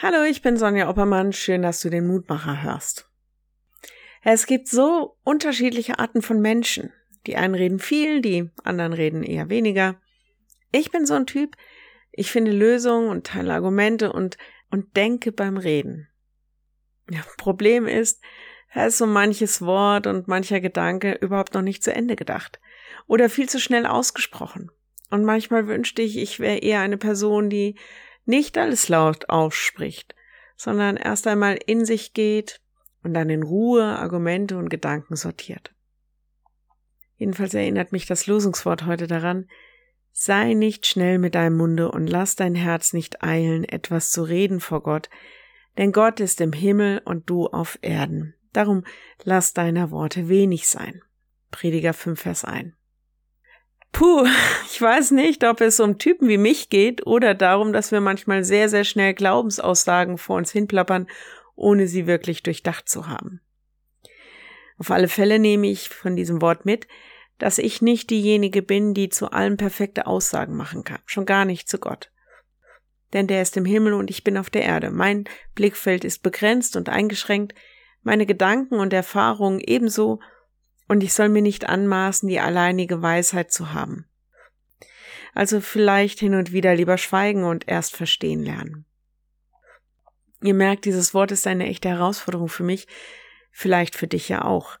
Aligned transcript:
Hallo, 0.00 0.22
ich 0.22 0.42
bin 0.42 0.56
Sonja 0.56 0.88
Oppermann. 0.88 1.32
Schön, 1.32 1.62
dass 1.62 1.80
du 1.80 1.90
den 1.90 2.06
Mutmacher 2.06 2.62
hörst. 2.62 3.10
Es 4.22 4.46
gibt 4.46 4.68
so 4.68 5.16
unterschiedliche 5.24 5.98
Arten 5.98 6.22
von 6.22 6.40
Menschen. 6.40 6.92
Die 7.26 7.34
einen 7.34 7.56
reden 7.56 7.80
viel, 7.80 8.20
die 8.20 8.48
anderen 8.62 8.92
reden 8.92 9.24
eher 9.24 9.48
weniger. 9.48 10.00
Ich 10.70 10.92
bin 10.92 11.04
so 11.04 11.14
ein 11.14 11.26
Typ, 11.26 11.56
ich 12.12 12.30
finde 12.30 12.52
Lösungen 12.52 13.10
und 13.10 13.26
teile 13.26 13.52
Argumente 13.54 14.12
und, 14.12 14.38
und 14.70 14.96
denke 14.96 15.32
beim 15.32 15.56
Reden. 15.56 16.06
Ja, 17.10 17.24
Problem 17.36 17.88
ist, 17.88 18.22
da 18.72 18.86
ist 18.86 18.98
so 18.98 19.06
manches 19.06 19.62
Wort 19.62 20.06
und 20.06 20.28
mancher 20.28 20.60
Gedanke 20.60 21.14
überhaupt 21.14 21.54
noch 21.54 21.62
nicht 21.62 21.82
zu 21.82 21.92
Ende 21.92 22.14
gedacht 22.14 22.60
oder 23.08 23.28
viel 23.28 23.48
zu 23.48 23.58
schnell 23.58 23.84
ausgesprochen. 23.84 24.70
Und 25.10 25.24
manchmal 25.24 25.66
wünschte 25.66 26.02
ich, 26.02 26.18
ich 26.18 26.38
wäre 26.38 26.58
eher 26.58 26.82
eine 26.82 26.98
Person, 26.98 27.50
die 27.50 27.74
nicht 28.28 28.58
alles 28.58 28.88
laut 28.88 29.28
ausspricht, 29.28 30.14
sondern 30.56 30.96
erst 30.96 31.26
einmal 31.26 31.58
in 31.66 31.84
sich 31.84 32.12
geht 32.12 32.60
und 33.02 33.14
dann 33.14 33.30
in 33.30 33.42
Ruhe 33.42 33.84
Argumente 33.84 34.56
und 34.58 34.68
Gedanken 34.68 35.16
sortiert. 35.16 35.72
Jedenfalls 37.16 37.54
erinnert 37.54 37.92
mich 37.92 38.06
das 38.06 38.26
Losungswort 38.26 38.86
heute 38.86 39.06
daran, 39.06 39.48
sei 40.12 40.54
nicht 40.54 40.86
schnell 40.86 41.18
mit 41.18 41.34
deinem 41.34 41.56
Munde 41.56 41.90
und 41.90 42.06
lass 42.06 42.36
dein 42.36 42.54
Herz 42.54 42.92
nicht 42.92 43.22
eilen, 43.22 43.64
etwas 43.64 44.10
zu 44.10 44.22
reden 44.22 44.60
vor 44.60 44.82
Gott, 44.82 45.08
denn 45.76 45.92
Gott 45.92 46.20
ist 46.20 46.40
im 46.40 46.52
Himmel 46.52 47.00
und 47.04 47.30
du 47.30 47.46
auf 47.46 47.78
Erden. 47.82 48.34
Darum 48.52 48.84
lass 49.24 49.54
deiner 49.54 49.90
Worte 49.90 50.28
wenig 50.28 50.68
sein. 50.68 51.02
Prediger 51.50 51.92
5, 51.92 52.20
Vers 52.20 52.44
1. 52.44 52.77
Puh, 53.98 54.24
ich 54.70 54.80
weiß 54.80 55.10
nicht, 55.10 55.42
ob 55.42 55.60
es 55.60 55.80
um 55.80 55.98
Typen 55.98 56.28
wie 56.28 56.38
mich 56.38 56.68
geht 56.68 57.04
oder 57.04 57.34
darum, 57.34 57.72
dass 57.72 57.90
wir 57.90 58.00
manchmal 58.00 58.44
sehr, 58.44 58.68
sehr 58.68 58.84
schnell 58.84 59.12
Glaubensaussagen 59.12 60.18
vor 60.18 60.36
uns 60.36 60.52
hinplappern, 60.52 61.08
ohne 61.56 61.88
sie 61.88 62.06
wirklich 62.06 62.44
durchdacht 62.44 62.88
zu 62.88 63.08
haben. 63.08 63.40
Auf 64.78 64.92
alle 64.92 65.08
Fälle 65.08 65.40
nehme 65.40 65.66
ich 65.66 65.88
von 65.88 66.14
diesem 66.14 66.40
Wort 66.40 66.64
mit, 66.64 66.86
dass 67.38 67.58
ich 67.58 67.82
nicht 67.82 68.10
diejenige 68.10 68.62
bin, 68.62 68.94
die 68.94 69.08
zu 69.08 69.32
allem 69.32 69.56
perfekte 69.56 70.06
Aussagen 70.06 70.54
machen 70.54 70.84
kann, 70.84 71.00
schon 71.04 71.26
gar 71.26 71.44
nicht 71.44 71.68
zu 71.68 71.78
Gott. 71.78 72.12
Denn 73.12 73.26
der 73.26 73.42
ist 73.42 73.56
im 73.56 73.64
Himmel 73.64 73.94
und 73.94 74.10
ich 74.10 74.22
bin 74.22 74.38
auf 74.38 74.48
der 74.48 74.62
Erde. 74.62 74.92
Mein 74.92 75.24
Blickfeld 75.56 76.04
ist 76.04 76.22
begrenzt 76.22 76.76
und 76.76 76.88
eingeschränkt, 76.88 77.56
meine 78.04 78.26
Gedanken 78.26 78.76
und 78.76 78.92
Erfahrungen 78.92 79.58
ebenso 79.58 80.20
und 80.88 81.02
ich 81.02 81.12
soll 81.12 81.28
mir 81.28 81.42
nicht 81.42 81.68
anmaßen, 81.68 82.28
die 82.28 82.40
alleinige 82.40 83.02
Weisheit 83.02 83.52
zu 83.52 83.72
haben. 83.72 84.06
Also 85.34 85.60
vielleicht 85.60 86.18
hin 86.18 86.34
und 86.34 86.52
wieder 86.52 86.74
lieber 86.74 86.98
schweigen 86.98 87.44
und 87.44 87.68
erst 87.68 87.94
verstehen 87.94 88.42
lernen. 88.42 88.86
Ihr 90.42 90.54
merkt, 90.54 90.84
dieses 90.84 91.14
Wort 91.14 91.30
ist 91.30 91.46
eine 91.46 91.66
echte 91.66 91.88
Herausforderung 91.88 92.48
für 92.48 92.62
mich, 92.62 92.86
vielleicht 93.50 93.94
für 93.94 94.06
dich 94.06 94.28
ja 94.28 94.44
auch. 94.44 94.78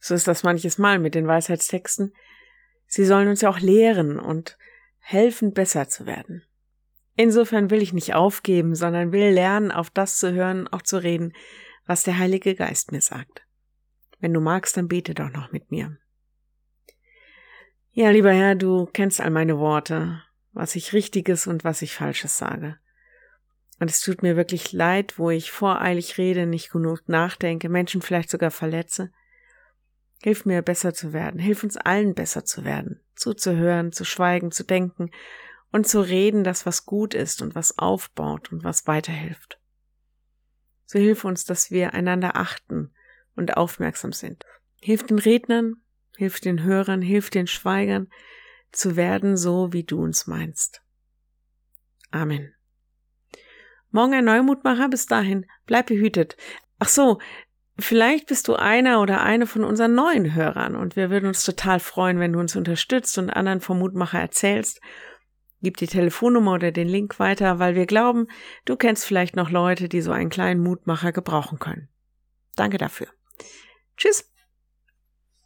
So 0.00 0.14
ist 0.14 0.28
das 0.28 0.44
manches 0.44 0.78
Mal 0.78 0.98
mit 0.98 1.14
den 1.14 1.26
Weisheitstexten. 1.26 2.14
Sie 2.86 3.04
sollen 3.04 3.28
uns 3.28 3.40
ja 3.40 3.50
auch 3.50 3.58
lehren 3.58 4.18
und 4.18 4.56
helfen, 4.98 5.52
besser 5.52 5.88
zu 5.88 6.06
werden. 6.06 6.44
Insofern 7.16 7.70
will 7.70 7.82
ich 7.82 7.92
nicht 7.92 8.14
aufgeben, 8.14 8.74
sondern 8.76 9.12
will 9.12 9.30
lernen, 9.30 9.72
auf 9.72 9.90
das 9.90 10.18
zu 10.18 10.32
hören, 10.32 10.68
auch 10.68 10.82
zu 10.82 11.02
reden, 11.02 11.32
was 11.84 12.04
der 12.04 12.18
Heilige 12.18 12.54
Geist 12.54 12.92
mir 12.92 13.00
sagt. 13.00 13.47
Wenn 14.20 14.34
du 14.34 14.40
magst, 14.40 14.76
dann 14.76 14.88
bete 14.88 15.14
doch 15.14 15.30
noch 15.30 15.52
mit 15.52 15.70
mir. 15.70 15.96
Ja, 17.92 18.10
lieber 18.10 18.32
Herr, 18.32 18.54
du 18.54 18.86
kennst 18.86 19.20
all 19.20 19.30
meine 19.30 19.58
Worte, 19.58 20.22
was 20.52 20.76
ich 20.76 20.92
Richtiges 20.92 21.46
und 21.46 21.64
was 21.64 21.82
ich 21.82 21.94
Falsches 21.94 22.38
sage. 22.38 22.78
Und 23.80 23.90
es 23.90 24.00
tut 24.00 24.22
mir 24.22 24.36
wirklich 24.36 24.72
leid, 24.72 25.18
wo 25.18 25.30
ich 25.30 25.52
voreilig 25.52 26.18
rede, 26.18 26.46
nicht 26.46 26.70
genug 26.70 27.08
nachdenke, 27.08 27.68
Menschen 27.68 28.02
vielleicht 28.02 28.30
sogar 28.30 28.50
verletze. 28.50 29.12
Hilf 30.22 30.44
mir 30.44 30.62
besser 30.62 30.94
zu 30.94 31.12
werden, 31.12 31.38
hilf 31.38 31.62
uns 31.62 31.76
allen 31.76 32.14
besser 32.14 32.44
zu 32.44 32.64
werden, 32.64 33.00
zuzuhören, 33.14 33.92
zu 33.92 34.04
schweigen, 34.04 34.50
zu 34.50 34.64
denken 34.64 35.10
und 35.70 35.86
zu 35.86 36.00
reden, 36.00 36.42
das 36.42 36.66
was 36.66 36.86
gut 36.86 37.14
ist 37.14 37.40
und 37.40 37.54
was 37.54 37.78
aufbaut 37.78 38.50
und 38.50 38.64
was 38.64 38.88
weiterhilft. 38.88 39.60
So 40.86 40.98
hilf 40.98 41.24
uns, 41.24 41.44
dass 41.44 41.70
wir 41.70 41.94
einander 41.94 42.36
achten 42.36 42.92
und 43.38 43.56
aufmerksam 43.56 44.12
sind. 44.12 44.44
Hilf 44.80 45.04
den 45.04 45.18
Rednern, 45.18 45.76
hilf 46.16 46.40
den 46.40 46.62
Hörern, 46.62 47.00
hilf 47.00 47.30
den 47.30 47.46
Schweigern, 47.46 48.08
zu 48.72 48.96
werden 48.96 49.36
so, 49.36 49.72
wie 49.72 49.84
du 49.84 50.02
uns 50.02 50.26
meinst. 50.26 50.82
Amen. 52.10 52.54
Morgen 53.90 54.14
ein 54.14 54.24
Neumutmacher, 54.24 54.88
bis 54.88 55.06
dahin, 55.06 55.46
bleib 55.64 55.86
behütet. 55.86 56.36
Ach 56.78 56.88
so, 56.88 57.18
vielleicht 57.78 58.26
bist 58.26 58.48
du 58.48 58.54
einer 58.54 59.00
oder 59.00 59.22
eine 59.22 59.46
von 59.46 59.64
unseren 59.64 59.94
neuen 59.94 60.34
Hörern 60.34 60.76
und 60.76 60.96
wir 60.96 61.10
würden 61.10 61.26
uns 61.26 61.44
total 61.44 61.80
freuen, 61.80 62.18
wenn 62.18 62.32
du 62.32 62.40
uns 62.40 62.54
unterstützt 62.56 63.16
und 63.16 63.30
anderen 63.30 63.60
vom 63.60 63.78
Mutmacher 63.78 64.20
erzählst. 64.20 64.80
Gib 65.62 65.76
die 65.78 65.86
Telefonnummer 65.86 66.54
oder 66.54 66.70
den 66.70 66.88
Link 66.88 67.18
weiter, 67.18 67.58
weil 67.58 67.74
wir 67.74 67.86
glauben, 67.86 68.28
du 68.64 68.76
kennst 68.76 69.04
vielleicht 69.04 69.34
noch 69.34 69.50
Leute, 69.50 69.88
die 69.88 70.02
so 70.02 70.12
einen 70.12 70.30
kleinen 70.30 70.62
Mutmacher 70.62 71.12
gebrauchen 71.12 71.58
können. 71.58 71.88
Danke 72.54 72.78
dafür. 72.78 73.08
Tschüss. 73.96 74.30